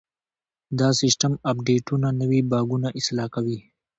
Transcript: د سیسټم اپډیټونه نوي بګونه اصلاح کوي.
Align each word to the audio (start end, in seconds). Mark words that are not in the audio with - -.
د 0.79 0.81
سیسټم 0.99 1.33
اپډیټونه 1.51 2.07
نوي 2.21 2.41
بګونه 2.51 2.87
اصلاح 2.99 3.27
کوي. 3.35 3.59